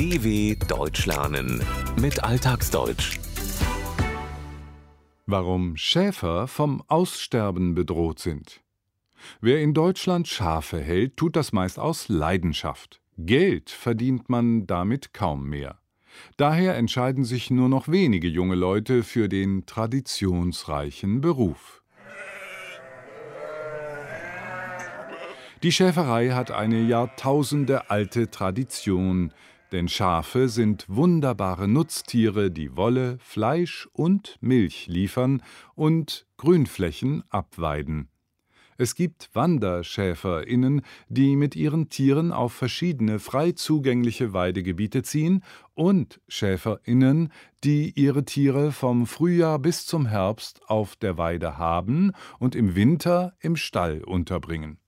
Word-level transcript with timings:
DW 0.00 0.56
Deutsch 0.66 1.04
lernen 1.04 1.62
mit 2.00 2.24
Alltagsdeutsch. 2.24 3.20
Warum 5.26 5.76
Schäfer 5.76 6.48
vom 6.48 6.82
Aussterben 6.88 7.74
bedroht 7.74 8.18
sind. 8.18 8.62
Wer 9.42 9.60
in 9.60 9.74
Deutschland 9.74 10.26
Schafe 10.26 10.80
hält, 10.80 11.18
tut 11.18 11.36
das 11.36 11.52
meist 11.52 11.78
aus 11.78 12.08
Leidenschaft. 12.08 13.02
Geld 13.18 13.68
verdient 13.68 14.30
man 14.30 14.66
damit 14.66 15.12
kaum 15.12 15.50
mehr. 15.50 15.78
Daher 16.38 16.76
entscheiden 16.76 17.24
sich 17.24 17.50
nur 17.50 17.68
noch 17.68 17.86
wenige 17.86 18.28
junge 18.28 18.54
Leute 18.54 19.02
für 19.02 19.28
den 19.28 19.66
traditionsreichen 19.66 21.20
Beruf. 21.20 21.82
Die 25.62 25.72
Schäferei 25.72 26.30
hat 26.30 26.50
eine 26.50 26.80
jahrtausendealte 26.80 28.30
Tradition, 28.30 29.34
denn 29.72 29.88
Schafe 29.88 30.48
sind 30.48 30.84
wunderbare 30.88 31.68
Nutztiere, 31.68 32.50
die 32.50 32.76
Wolle, 32.76 33.18
Fleisch 33.20 33.88
und 33.92 34.36
Milch 34.40 34.86
liefern 34.86 35.42
und 35.74 36.26
Grünflächen 36.36 37.22
abweiden. 37.28 38.08
Es 38.80 38.94
gibt 38.94 39.28
WanderschäferInnen, 39.34 40.80
die 41.10 41.36
mit 41.36 41.54
ihren 41.54 41.90
Tieren 41.90 42.32
auf 42.32 42.54
verschiedene 42.54 43.18
frei 43.18 43.52
zugängliche 43.52 44.32
Weidegebiete 44.32 45.02
ziehen, 45.02 45.44
und 45.74 46.18
SchäferInnen, 46.28 47.30
die 47.62 47.92
ihre 47.94 48.24
Tiere 48.24 48.72
vom 48.72 49.06
Frühjahr 49.06 49.58
bis 49.58 49.84
zum 49.84 50.06
Herbst 50.06 50.62
auf 50.66 50.96
der 50.96 51.18
Weide 51.18 51.58
haben 51.58 52.12
und 52.38 52.54
im 52.54 52.74
Winter 52.74 53.34
im 53.40 53.56
Stall 53.56 54.02
unterbringen. 54.02 54.78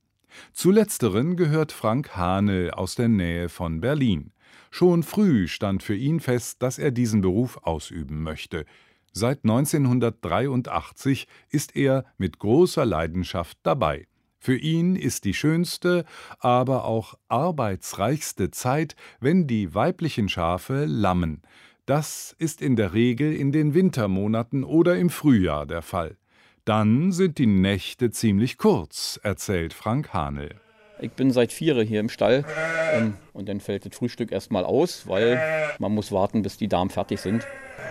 Zu 0.54 0.70
letzteren 0.70 1.36
gehört 1.36 1.70
Frank 1.70 2.16
Hane 2.16 2.70
aus 2.74 2.94
der 2.94 3.08
Nähe 3.08 3.50
von 3.50 3.82
Berlin. 3.82 4.32
Schon 4.74 5.02
früh 5.02 5.48
stand 5.48 5.82
für 5.82 5.94
ihn 5.94 6.18
fest, 6.18 6.62
dass 6.62 6.78
er 6.78 6.92
diesen 6.92 7.20
Beruf 7.20 7.58
ausüben 7.58 8.22
möchte. 8.22 8.64
Seit 9.12 9.44
1983 9.44 11.28
ist 11.50 11.76
er 11.76 12.06
mit 12.16 12.38
großer 12.38 12.86
Leidenschaft 12.86 13.58
dabei. 13.64 14.06
Für 14.38 14.56
ihn 14.56 14.96
ist 14.96 15.26
die 15.26 15.34
schönste, 15.34 16.06
aber 16.38 16.86
auch 16.86 17.12
arbeitsreichste 17.28 18.50
Zeit, 18.50 18.96
wenn 19.20 19.46
die 19.46 19.74
weiblichen 19.74 20.30
Schafe 20.30 20.86
lammen. 20.86 21.42
Das 21.84 22.34
ist 22.38 22.62
in 22.62 22.74
der 22.74 22.94
Regel 22.94 23.34
in 23.34 23.52
den 23.52 23.74
Wintermonaten 23.74 24.64
oder 24.64 24.96
im 24.96 25.10
Frühjahr 25.10 25.66
der 25.66 25.82
Fall. 25.82 26.16
Dann 26.64 27.12
sind 27.12 27.36
die 27.36 27.46
Nächte 27.46 28.10
ziemlich 28.10 28.56
kurz, 28.56 29.20
erzählt 29.22 29.74
Frank 29.74 30.14
Hanel. 30.14 30.62
Ich 31.02 31.10
bin 31.12 31.32
seit 31.32 31.52
vier 31.52 31.82
hier 31.82 31.98
im 31.98 32.08
Stall 32.08 32.44
ähm, 32.92 33.14
und 33.32 33.48
dann 33.48 33.58
fällt 33.58 33.84
das 33.84 33.96
Frühstück 33.96 34.30
erstmal 34.30 34.64
aus, 34.64 35.08
weil 35.08 35.74
man 35.80 35.92
muss 35.92 36.12
warten, 36.12 36.42
bis 36.42 36.56
die 36.58 36.68
Damen 36.68 36.90
fertig 36.90 37.20
sind. 37.20 37.44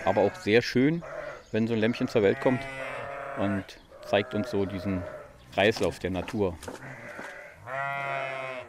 Aber 0.06 0.22
auch 0.22 0.34
sehr 0.34 0.62
schön, 0.62 1.02
wenn 1.52 1.66
so 1.66 1.74
ein 1.74 1.80
Lämmchen 1.80 2.08
zur 2.08 2.22
Welt 2.22 2.40
kommt 2.40 2.60
und 3.38 3.64
zeigt 4.06 4.34
uns 4.34 4.50
so 4.50 4.64
diesen 4.64 5.02
Kreislauf 5.52 5.98
der 5.98 6.10
Natur. 6.10 6.56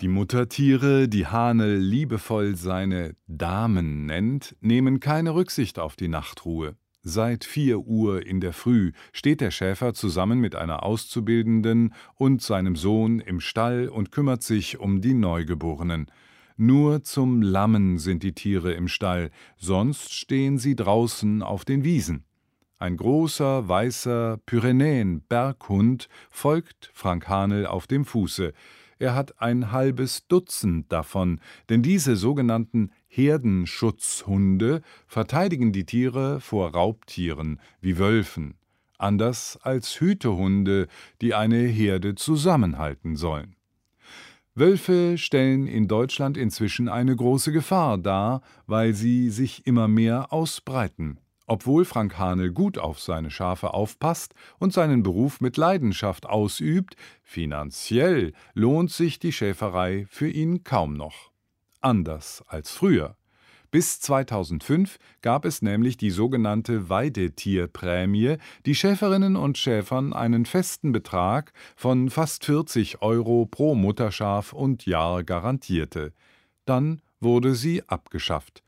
Die 0.02 0.10
Muttertiere, 0.10 1.08
die 1.08 1.28
Hanel 1.28 1.78
liebevoll 1.78 2.58
seine 2.58 3.16
Damen 3.28 4.06
nennt, 4.06 4.58
nehmen 4.60 5.00
keine 5.00 5.36
Rücksicht 5.36 5.80
auf 5.80 5.96
die 5.96 6.10
Nachtruhe. 6.10 6.76
Seit 7.06 7.44
vier 7.44 7.80
Uhr 7.80 8.26
in 8.26 8.40
der 8.40 8.54
Früh 8.54 8.94
steht 9.12 9.42
der 9.42 9.52
Schäfer 9.52 9.94
zusammen 9.94 10.40
mit 10.40 10.56
einer 10.56 10.84
Auszubildenden 10.84 11.94
und 12.16 12.42
seinem 12.42 12.78
Sohn 12.78 13.20
im 13.20 13.42
Stall 13.42 13.90
und 13.90 14.14
kümmert 14.14 14.42
sich 14.42 14.80
um 14.80 15.02
die 15.02 15.14
Neugeborenen. 15.14 16.10
Nur 16.56 17.04
zum 17.04 17.42
Lammen 17.42 17.98
sind 17.98 18.24
die 18.24 18.32
Tiere 18.32 18.72
im 18.72 18.88
Stall, 18.88 19.32
sonst 19.58 20.14
stehen 20.14 20.58
sie 20.58 20.78
draußen 20.78 21.44
auf 21.44 21.66
den 21.66 21.84
Wiesen. 21.84 22.24
Ein 22.80 22.96
großer, 22.96 23.68
weißer 23.68 24.40
Pyrenäen-Berghund 24.46 26.08
folgt 26.30 26.90
Frank 26.94 27.28
Hanel 27.28 27.66
auf 27.66 27.86
dem 27.86 28.06
Fuße. 28.06 28.54
Er 28.98 29.14
hat 29.14 29.42
ein 29.42 29.74
halbes 29.74 30.28
Dutzend 30.28 30.90
davon, 30.90 31.42
denn 31.68 31.82
diese 31.82 32.16
sogenannten 32.16 32.92
Herdenschutzhunde 33.16 34.82
verteidigen 35.06 35.72
die 35.72 35.86
Tiere 35.86 36.40
vor 36.40 36.72
Raubtieren 36.72 37.60
wie 37.80 38.00
Wölfen, 38.00 38.56
anders 38.98 39.60
als 39.62 40.00
Hütehunde, 40.00 40.88
die 41.22 41.36
eine 41.36 41.60
Herde 41.60 42.16
zusammenhalten 42.16 43.16
sollen. 43.16 43.56
Wölfe 44.56 45.20
stellen 45.20 45.68
in 45.68 45.88
Deutschland 45.88 46.38
inzwischen 46.38 46.90
eine 46.90 47.16
große 47.16 47.52
Gefahr 47.52 48.00
dar, 48.00 48.42
weil 48.66 48.96
sie 48.96 49.30
sich 49.30 49.68
immer 49.68 49.88
mehr 49.88 50.34
ausbreiten. 50.34 51.20
Obwohl 51.46 51.86
Frank 51.86 52.18
Hanel 52.18 52.52
gut 52.52 52.80
auf 52.80 53.00
seine 53.00 53.30
Schafe 53.30 53.76
aufpasst 53.76 54.34
und 54.58 54.74
seinen 54.74 55.04
Beruf 55.04 55.40
mit 55.40 55.58
Leidenschaft 55.58 56.26
ausübt, 56.26 56.96
finanziell 57.22 58.34
lohnt 58.56 58.90
sich 58.90 59.20
die 59.20 59.32
Schäferei 59.32 60.08
für 60.10 60.30
ihn 60.30 60.64
kaum 60.64 60.94
noch 60.94 61.33
anders 61.84 62.44
als 62.48 62.72
früher. 62.72 63.16
Bis 63.74 64.00
2005 64.02 65.00
gab 65.24 65.46
es 65.46 65.64
nämlich 65.64 65.98
die 65.98 66.12
sogenannte 66.12 66.90
Weidetierprämie, 66.90 68.38
die 68.68 68.76
Schäferinnen 68.76 69.36
und 69.36 69.58
Schäfern 69.58 70.14
einen 70.14 70.46
festen 70.46 70.92
Betrag 70.92 71.54
von 71.76 72.12
fast 72.12 72.46
40 72.46 73.02
Euro 73.02 73.48
pro 73.48 73.74
Mutterschaf 73.74 74.54
und 74.54 74.86
Jahr 74.86 75.24
garantierte. 75.24 76.14
Dann 76.66 77.02
wurde 77.20 77.56
sie 77.56 77.82
abgeschafft. 77.88 78.62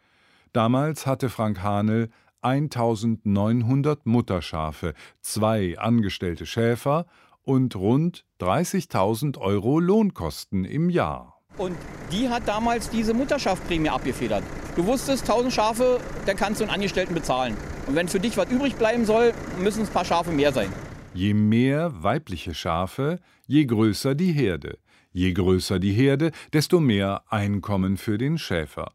Damals 0.54 1.06
hatte 1.06 1.30
Frank 1.30 1.62
Hanel 1.62 2.10
1900 2.42 4.08
Mutterschafe, 4.08 4.96
zwei 5.22 5.78
angestellte 5.78 6.48
Schäfer 6.48 7.06
und 7.44 7.76
rund 7.76 8.26
30.000 8.40 9.38
Euro 9.38 9.80
Lohnkosten 9.80 10.66
im 10.66 10.90
Jahr. 10.90 11.35
Und 11.58 11.78
die 12.12 12.30
hat 12.30 12.48
damals 12.48 12.90
diese 12.90 13.14
Mutterschaftprämie 13.14 13.90
abgefedert. 13.90 14.44
Du 14.76 14.86
wusstest, 14.86 15.24
1000 15.30 15.54
Schafe, 15.54 16.00
dann 16.26 16.36
kannst 16.36 16.60
du 16.60 16.66
einen 16.66 16.74
Angestellten 16.74 17.14
bezahlen. 17.14 17.56
Und 17.88 17.96
wenn 17.96 18.08
für 18.08 18.20
dich 18.20 18.38
was 18.38 18.50
übrig 18.50 18.76
bleiben 18.76 19.06
soll, 19.06 19.34
müssen 19.60 19.84
es 19.84 19.90
ein 19.90 19.94
paar 19.94 20.06
Schafe 20.06 20.32
mehr 20.32 20.52
sein. 20.52 20.72
Je 21.14 21.34
mehr 21.34 22.04
weibliche 22.04 22.54
Schafe, 22.54 23.20
je 23.48 23.66
größer 23.66 24.16
die 24.16 24.34
Herde. 24.34 24.78
Je 25.14 25.32
größer 25.32 25.80
die 25.80 25.94
Herde, 25.94 26.32
desto 26.52 26.82
mehr 26.82 27.24
Einkommen 27.30 27.96
für 27.96 28.18
den 28.18 28.38
Schäfer. 28.38 28.92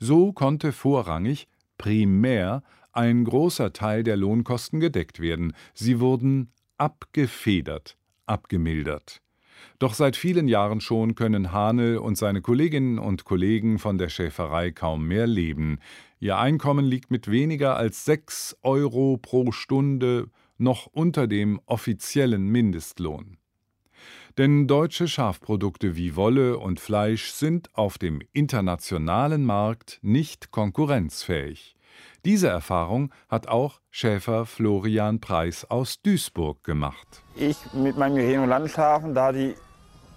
So 0.00 0.32
konnte 0.32 0.72
vorrangig, 0.72 1.46
primär, 1.78 2.64
ein 2.92 3.24
großer 3.24 3.72
Teil 3.72 4.02
der 4.02 4.16
Lohnkosten 4.16 4.80
gedeckt 4.80 5.20
werden. 5.20 5.54
Sie 5.74 6.00
wurden 6.00 6.50
abgefedert, 6.76 7.96
abgemildert. 8.26 9.20
Doch 9.78 9.94
seit 9.94 10.16
vielen 10.16 10.48
Jahren 10.48 10.80
schon 10.80 11.14
können 11.14 11.52
Hanel 11.52 11.98
und 11.98 12.16
seine 12.16 12.42
Kolleginnen 12.42 12.98
und 12.98 13.24
Kollegen 13.24 13.78
von 13.78 13.98
der 13.98 14.08
Schäferei 14.08 14.70
kaum 14.70 15.06
mehr 15.06 15.26
leben. 15.26 15.78
Ihr 16.18 16.38
Einkommen 16.38 16.84
liegt 16.84 17.10
mit 17.10 17.30
weniger 17.30 17.76
als 17.76 18.04
6 18.04 18.58
Euro 18.62 19.16
pro 19.16 19.52
Stunde 19.52 20.28
noch 20.58 20.86
unter 20.86 21.26
dem 21.26 21.60
offiziellen 21.66 22.48
Mindestlohn. 22.48 23.38
Denn 24.38 24.66
deutsche 24.66 25.08
Schafprodukte 25.08 25.96
wie 25.96 26.16
Wolle 26.16 26.58
und 26.58 26.80
Fleisch 26.80 27.30
sind 27.30 27.74
auf 27.74 27.98
dem 27.98 28.20
internationalen 28.32 29.44
Markt 29.44 29.98
nicht 30.02 30.50
konkurrenzfähig. 30.50 31.76
Diese 32.26 32.48
Erfahrung 32.48 33.10
hat 33.30 33.48
auch 33.48 33.80
Schäfer 33.90 34.44
Florian 34.44 35.20
Preis 35.20 35.64
aus 35.70 36.02
Duisburg 36.02 36.62
gemacht. 36.62 37.22
Ich 37.34 37.72
mit 37.72 37.96
meinem 37.96 38.16
Merino 38.16 38.44
Landschafen, 38.44 39.14
da 39.14 39.32
die 39.32 39.54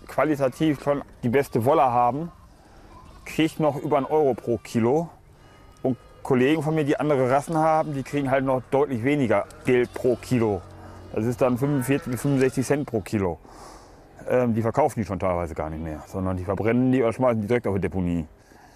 qualitativ 0.08 0.84
schon 0.84 1.02
die 1.24 1.30
beste 1.30 1.64
Wolle 1.64 1.84
haben, 1.84 2.30
kriege 3.24 3.46
ich 3.46 3.60
noch 3.60 3.82
über 3.82 3.96
einen 3.98 4.06
Euro 4.06 4.34
pro 4.34 4.58
Kilo. 4.58 5.10
Und 5.82 5.98
Kollegen 6.24 6.62
von 6.62 6.76
mir, 6.76 6.84
die 6.84 7.00
andere 7.00 7.30
Rassen 7.30 7.58
haben, 7.58 7.94
die 7.94 8.04
kriegen 8.04 8.30
halt 8.30 8.44
noch 8.44 8.62
deutlich 8.70 9.06
weniger 9.06 9.46
Geld 9.64 9.94
pro 9.94 10.18
Kilo. 10.18 10.62
Das 11.14 11.26
ist 11.26 11.42
dann 11.42 11.58
45 11.58 12.12
bis 12.12 12.22
65 12.22 12.66
Cent 12.66 12.86
pro 12.86 13.00
Kilo. 13.00 13.40
Ähm, 14.28 14.54
die 14.54 14.62
verkaufen 14.62 15.00
die 15.00 15.06
schon 15.06 15.20
teilweise 15.20 15.56
gar 15.56 15.70
nicht 15.70 15.84
mehr, 15.84 16.04
sondern 16.08 16.36
die 16.36 16.44
verbrennen 16.44 16.92
die 16.92 17.02
oder 17.02 17.14
schmeißen 17.14 17.42
die 17.42 17.48
direkt 17.48 17.66
auf 17.66 17.76
die 17.76 17.82
Deponie. 17.82 18.26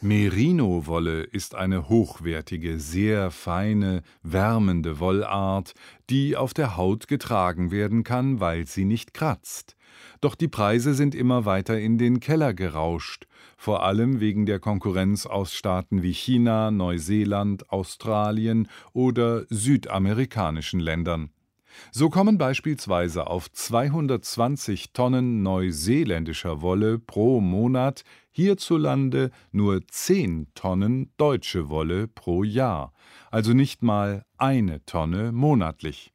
Merino-Wolle 0.02 1.24
ist 1.24 1.56
eine 1.56 1.90
hochwertige, 1.90 2.80
sehr 2.80 3.32
feine, 3.32 4.04
wärmende 4.22 5.00
Wollart, 5.00 5.74
die 6.12 6.38
auf 6.38 6.54
der 6.54 6.78
Haut 6.78 7.08
getragen 7.08 7.72
werden 7.72 8.04
kann, 8.04 8.40
weil 8.40 8.68
sie 8.68 8.86
nicht 8.86 9.16
kratzt. 9.16 9.76
Doch 10.22 10.36
die 10.36 10.48
Preise 10.48 10.94
sind 10.94 11.16
immer 11.16 11.46
weiter 11.46 11.80
in 11.80 11.98
den 11.98 12.20
Keller 12.20 12.54
gerauscht, 12.54 13.26
vor 13.58 13.84
allem 13.84 14.20
wegen 14.20 14.46
der 14.46 14.60
Konkurrenz 14.60 15.26
aus 15.26 15.54
Staaten 15.54 16.04
wie 16.04 16.14
China, 16.14 16.70
Neuseeland, 16.70 17.72
Australien 17.72 18.68
oder 18.94 19.46
südamerikanischen 19.50 20.80
Ländern. 20.80 21.32
So 21.92 22.10
kommen 22.10 22.38
beispielsweise 22.38 23.28
auf 23.28 23.52
220 23.52 24.94
Tonnen 24.94 25.44
neuseeländischer 25.44 26.62
Wolle 26.62 27.00
pro 27.00 27.42
Monat 27.42 28.04
hierzulande 28.32 29.32
nur 29.52 29.82
10 29.88 30.48
Tonnen 30.54 31.12
deutsche 31.18 31.70
Wolle 31.70 32.08
pro 32.08 32.44
Jahr, 32.44 32.94
also 33.32 33.54
nicht 33.54 33.82
mal 33.82 34.24
eine 34.38 34.86
Tonne 34.86 35.32
monatlich. 35.32 36.14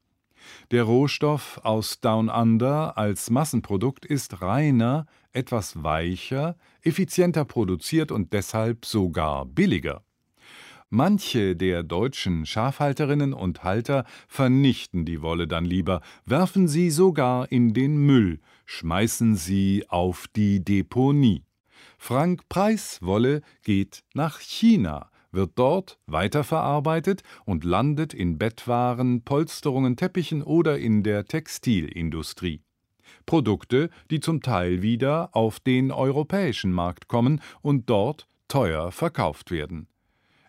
Der 0.70 0.84
Rohstoff 0.84 1.60
aus 1.64 2.00
Down 2.00 2.28
Under 2.28 2.96
als 2.96 3.30
Massenprodukt 3.30 4.06
ist 4.06 4.42
reiner, 4.42 5.06
etwas 5.32 5.82
weicher, 5.82 6.56
effizienter 6.82 7.44
produziert 7.44 8.12
und 8.12 8.32
deshalb 8.32 8.84
sogar 8.84 9.46
billiger. 9.46 10.02
Manche 10.94 11.56
der 11.56 11.82
deutschen 11.82 12.44
Schafhalterinnen 12.44 13.32
und 13.32 13.64
Halter 13.64 14.04
vernichten 14.28 15.06
die 15.06 15.22
Wolle 15.22 15.48
dann 15.48 15.64
lieber, 15.64 16.02
werfen 16.26 16.68
sie 16.68 16.90
sogar 16.90 17.50
in 17.50 17.72
den 17.72 17.96
Müll, 17.96 18.40
schmeißen 18.66 19.34
sie 19.34 19.86
auf 19.88 20.26
die 20.36 20.62
Deponie. 20.62 21.46
Frank 21.96 22.46
Preis 22.50 22.98
Wolle 23.00 23.40
geht 23.64 24.04
nach 24.12 24.40
China, 24.40 25.10
wird 25.30 25.52
dort 25.54 25.98
weiterverarbeitet 26.04 27.22
und 27.46 27.64
landet 27.64 28.12
in 28.12 28.36
Bettwaren, 28.36 29.22
Polsterungen, 29.22 29.96
Teppichen 29.96 30.42
oder 30.42 30.78
in 30.78 31.02
der 31.02 31.24
Textilindustrie. 31.24 32.60
Produkte, 33.24 33.88
die 34.10 34.20
zum 34.20 34.42
Teil 34.42 34.82
wieder 34.82 35.34
auf 35.34 35.58
den 35.58 35.90
europäischen 35.90 36.70
Markt 36.70 37.08
kommen 37.08 37.40
und 37.62 37.88
dort 37.88 38.26
teuer 38.46 38.92
verkauft 38.92 39.50
werden. 39.50 39.88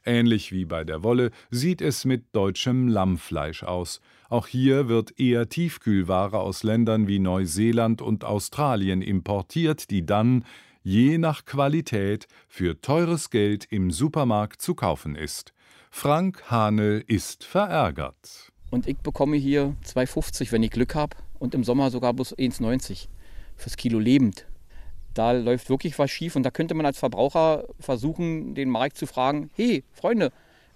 Ähnlich 0.05 0.51
wie 0.51 0.65
bei 0.65 0.83
der 0.83 1.01
Wolle 1.03 1.31
sieht 1.49 1.81
es 1.81 2.03
mit 2.03 2.25
deutschem 2.33 2.89
Lammfleisch 2.89 3.63
aus. 3.63 4.01
Auch 4.29 4.47
hier 4.47 4.89
wird 4.89 5.17
eher 5.17 5.47
Tiefkühlware 5.47 6.39
aus 6.39 6.63
Ländern 6.63 7.07
wie 7.07 7.19
Neuseeland 7.19 8.01
und 8.01 8.25
Australien 8.25 9.01
importiert, 9.01 9.89
die 9.91 10.05
dann, 10.05 10.43
je 10.83 11.17
nach 11.17 11.45
Qualität, 11.45 12.27
für 12.49 12.81
teures 12.81 13.29
Geld 13.29 13.65
im 13.69 13.91
Supermarkt 13.91 14.61
zu 14.61 14.75
kaufen 14.75 15.15
ist. 15.15 15.53
Frank 15.89 16.51
Hanel 16.51 17.03
ist 17.07 17.45
verärgert. 17.45 18.51
Und 18.71 18.87
ich 18.87 18.97
bekomme 18.97 19.37
hier 19.37 19.75
2,50, 19.85 20.51
wenn 20.51 20.63
ich 20.63 20.71
Glück 20.71 20.95
habe, 20.95 21.15
und 21.39 21.55
im 21.55 21.63
Sommer 21.63 21.91
sogar 21.91 22.13
bloß 22.13 22.37
1,90 22.37 23.07
fürs 23.55 23.77
Kilo 23.77 23.99
lebend 23.99 24.47
da 25.13 25.31
läuft 25.31 25.69
wirklich 25.69 25.97
was 25.99 26.11
schief 26.11 26.35
und 26.35 26.43
da 26.43 26.51
könnte 26.51 26.73
man 26.73 26.85
als 26.85 26.99
Verbraucher 26.99 27.65
versuchen, 27.79 28.55
den 28.55 28.69
Markt 28.69 28.97
zu 28.97 29.05
fragen, 29.05 29.49
hey 29.55 29.83
Freunde, 29.91 30.31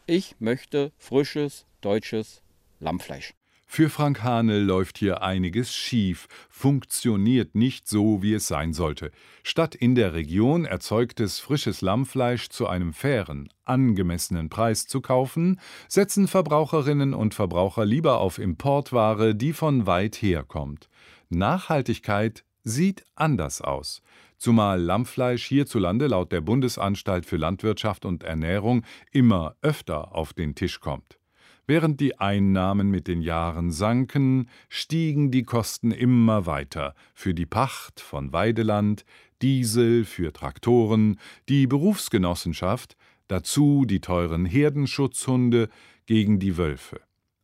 ich 0.05 0.35
möchte 0.39 0.91
frisches 0.97 1.65
deutsches 1.81 2.41
Lammfleisch. 2.79 3.33
Für 3.69 3.89
Frank 3.89 4.23
Hane 4.23 4.59
läuft 4.59 4.97
hier 4.97 5.21
einiges 5.21 5.75
schief, 5.75 6.27
funktioniert 6.49 7.53
nicht 7.53 7.89
so, 7.89 8.23
wie 8.23 8.33
es 8.33 8.47
sein 8.47 8.71
sollte. 8.71 9.11
Statt 9.43 9.75
in 9.75 9.93
der 9.93 10.13
Region 10.13 10.63
erzeugtes 10.63 11.39
frisches 11.39 11.81
Lammfleisch 11.81 12.47
zu 12.47 12.67
einem 12.67 12.93
fairen, 12.93 13.49
angemessenen 13.65 14.47
Preis 14.47 14.87
zu 14.87 15.01
kaufen, 15.01 15.59
setzen 15.89 16.29
Verbraucherinnen 16.29 17.13
und 17.13 17.35
Verbraucher 17.35 17.83
lieber 17.83 18.19
auf 18.19 18.39
Importware, 18.39 19.35
die 19.35 19.51
von 19.51 19.85
weit 19.85 20.15
herkommt. 20.15 20.89
Nachhaltigkeit 21.29 22.45
sieht 22.67 23.05
anders 23.15 23.61
aus 23.61 24.01
zumal 24.37 24.79
Lammfleisch 24.81 25.45
hierzulande 25.45 26.07
laut 26.07 26.31
der 26.31 26.41
Bundesanstalt 26.41 27.25
für 27.25 27.37
Landwirtschaft 27.37 28.05
und 28.05 28.23
Ernährung 28.23 28.83
immer 29.11 29.55
öfter 29.61 30.15
auf 30.15 30.33
den 30.33 30.55
Tisch 30.55 30.79
kommt. 30.79 31.19
Während 31.65 31.99
die 31.99 32.17
Einnahmen 32.17 32.89
mit 32.89 33.07
den 33.07 33.21
Jahren 33.21 33.71
sanken, 33.71 34.49
stiegen 34.69 35.31
die 35.31 35.43
Kosten 35.43 35.91
immer 35.91 36.45
weiter 36.45 36.95
für 37.13 37.33
die 37.33 37.45
Pacht 37.45 37.99
von 37.99 38.31
Weideland, 38.31 39.03
Diesel 39.41 40.05
für 40.05 40.31
Traktoren, 40.31 41.19
die 41.49 41.67
Berufsgenossenschaft, 41.67 42.95
dazu 43.27 43.85
die 43.85 43.99
teuren 43.99 44.45
Herdenschutzhunde 44.45 45.67
gegen 46.05 46.39
die 46.39 46.57
Wölfe. 46.57 47.01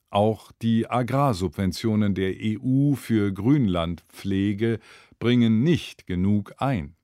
Auch 0.09 0.51
die 0.61 0.89
Agrarsubventionen 0.89 2.13
der 2.13 2.33
EU 2.39 2.93
für 2.93 3.33
Grünlandpflege 3.33 4.79
bringen 5.23 5.63
nicht 5.63 6.05
genug 6.05 6.53
ein. 6.57 6.97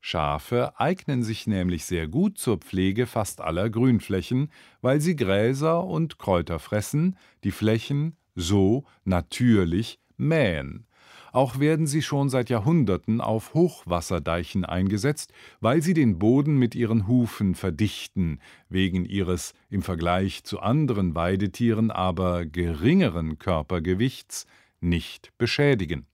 Schafe 0.00 0.72
eignen 0.80 1.22
sich 1.22 1.46
nämlich 1.46 1.84
sehr 1.84 2.08
gut 2.08 2.36
zur 2.36 2.58
Pflege 2.58 3.06
fast 3.06 3.40
aller 3.40 3.70
Grünflächen, 3.70 4.50
weil 4.80 5.00
sie 5.00 5.14
Gräser 5.14 5.84
und 5.84 6.18
Kräuter 6.18 6.58
fressen, 6.58 7.16
die 7.44 7.52
Flächen 7.52 8.16
so 8.34 8.82
natürlich 9.04 10.00
mähen. 10.16 10.88
Auch 11.30 11.60
werden 11.60 11.86
sie 11.86 12.02
schon 12.02 12.28
seit 12.28 12.50
Jahrhunderten 12.50 13.20
auf 13.20 13.54
Hochwasserdeichen 13.54 14.64
eingesetzt, 14.64 15.32
weil 15.60 15.80
sie 15.80 15.94
den 15.94 16.18
Boden 16.18 16.58
mit 16.58 16.74
ihren 16.74 17.06
Hufen 17.06 17.54
verdichten, 17.54 18.40
wegen 18.68 19.04
ihres 19.04 19.52
im 19.68 19.82
Vergleich 19.82 20.42
zu 20.42 20.58
anderen 20.58 21.14
Weidetieren 21.14 21.92
aber 21.92 22.46
geringeren 22.46 23.38
Körpergewichts 23.38 24.48
nicht 24.80 25.30
beschädigen. 25.38 26.09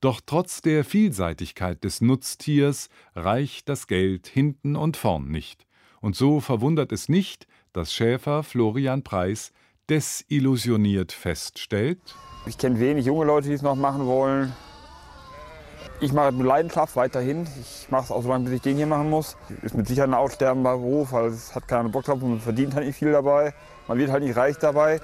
Doch 0.00 0.20
trotz 0.24 0.60
der 0.60 0.84
Vielseitigkeit 0.84 1.82
des 1.84 2.00
Nutztiers 2.00 2.88
reicht 3.14 3.68
das 3.68 3.86
Geld 3.86 4.26
hinten 4.26 4.76
und 4.76 4.96
vorn 4.96 5.28
nicht. 5.28 5.66
Und 6.00 6.16
so 6.16 6.40
verwundert 6.40 6.92
es 6.92 7.08
nicht, 7.08 7.46
dass 7.72 7.92
Schäfer 7.92 8.42
Florian 8.42 9.02
Preis 9.02 9.52
desillusioniert 9.88 11.12
feststellt: 11.12 12.00
Ich 12.46 12.58
kenne 12.58 12.78
wenig 12.78 13.06
junge 13.06 13.24
Leute, 13.24 13.48
die 13.48 13.54
es 13.54 13.62
noch 13.62 13.76
machen 13.76 14.06
wollen. 14.06 14.52
Ich 16.00 16.12
mache 16.12 16.30
mit 16.30 16.46
Leidenschaft 16.46 16.94
weiterhin. 16.94 17.48
Ich 17.60 17.88
mache 17.90 18.04
es 18.04 18.10
auch 18.12 18.22
so 18.22 18.28
lange, 18.28 18.44
bis 18.44 18.54
ich 18.54 18.62
den 18.62 18.76
hier 18.76 18.86
machen 18.86 19.10
muss. 19.10 19.36
Ist 19.62 19.74
mit 19.74 19.88
Sicherheit 19.88 20.10
ein 20.10 20.14
aussterbender 20.14 20.76
Beruf, 20.76 21.10
weil 21.10 21.26
es 21.26 21.54
hat 21.54 21.66
keiner 21.66 21.88
Bock 21.88 22.04
drauf 22.04 22.22
und 22.22 22.30
man 22.30 22.40
verdient 22.40 22.74
halt 22.74 22.86
nicht 22.86 22.96
viel 22.96 23.10
dabei. 23.10 23.52
Man 23.88 23.98
wird 23.98 24.10
halt 24.10 24.22
nicht 24.22 24.36
reich 24.36 24.56
dabei. 24.58 25.00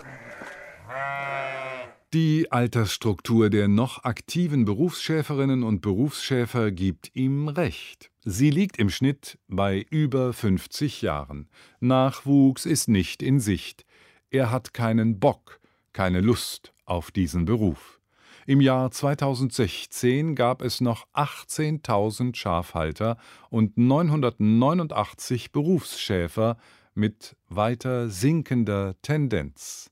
Die 2.14 2.52
Altersstruktur 2.52 3.50
der 3.50 3.66
noch 3.66 4.05
aktiven 4.05 4.64
Berufsschäferinnen 4.64 5.64
und 5.64 5.81
Berufsschäfer 5.81 6.70
gibt 6.70 7.11
ihm 7.16 7.49
recht. 7.49 8.12
Sie 8.25 8.50
liegt 8.50 8.78
im 8.78 8.88
Schnitt 8.88 9.37
bei 9.49 9.84
über 9.90 10.32
50 10.32 11.02
Jahren. 11.02 11.49
Nachwuchs 11.81 12.66
ist 12.66 12.87
nicht 12.87 13.20
in 13.20 13.40
Sicht. 13.40 13.84
Er 14.31 14.52
hat 14.52 14.72
keinen 14.72 15.19
Bock, 15.19 15.58
keine 15.93 16.20
Lust 16.20 16.72
auf 16.84 17.11
diesen 17.11 17.46
Beruf. 17.46 17.99
Im 18.46 18.61
Jahr 18.61 18.93
2016 18.93 20.37
gab 20.37 20.62
es 20.62 20.81
noch 20.81 21.08
18.000 21.14 22.37
Schafhalter 22.37 23.19
und 23.50 23.76
989 23.76 25.50
Berufsschäfer 25.50 26.59
mit 26.94 27.35
weiter 27.49 28.09
sinkender 28.09 28.94
Tendenz. 29.02 29.90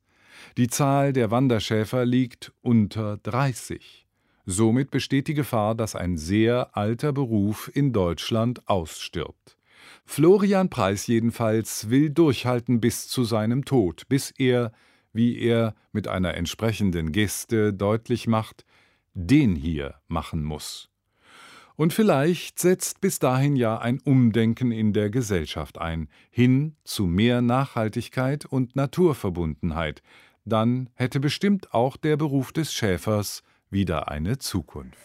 Die 0.57 0.69
Zahl 0.69 1.13
der 1.13 1.31
Wanderschäfer 1.31 2.05
liegt 2.05 2.53
unter 2.63 3.17
30. 3.19 4.07
Somit 4.45 4.91
besteht 4.91 5.29
die 5.29 5.35
Gefahr, 5.35 5.75
dass 5.75 5.95
ein 5.95 6.17
sehr 6.17 6.77
alter 6.77 7.13
Beruf 7.13 7.71
in 7.73 7.93
Deutschland 7.93 8.67
ausstirbt. 8.69 9.57
Florian 10.05 10.69
Preis 10.69 11.07
jedenfalls 11.07 11.91
will 11.91 12.11
durchhalten 12.11 12.81
bis 12.81 13.09
zu 13.09 13.25
seinem 13.25 13.65
Tod, 13.65 14.09
bis 14.09 14.31
er, 14.33 14.73
wie 15.13 15.39
er 15.39 15.75
mit 15.93 16.09
einer 16.09 16.35
entsprechenden 16.35 17.13
Geste 17.13 17.73
deutlich 17.73 18.27
macht, 18.27 18.65
den 19.15 19.55
hier 19.55 19.95
machen 20.09 20.43
muss. 20.43 20.89
Und 21.77 21.93
vielleicht 21.93 22.59
setzt 22.59 23.01
bis 23.01 23.19
dahin 23.19 23.57
ja 23.57 23.79
ein 23.79 24.01
Umdenken 24.01 24.73
in 24.73 24.93
der 24.93 25.09
Gesellschaft 25.11 25.79
ein, 25.79 26.09
hin 26.31 26.77
zu 26.85 27.07
mehr 27.07 27.41
Nachhaltigkeit 27.41 28.45
und 28.45 28.77
Naturverbundenheit, 28.77 30.03
dann 30.45 30.91
hätte 30.95 31.21
bestimmt 31.21 31.73
auch 31.73 31.97
der 31.97 32.17
Beruf 32.17 32.53
des 32.53 32.73
Schäfers 32.73 33.45
wieder 33.71 34.09
eine 34.09 34.39
Zukunft. 34.39 34.99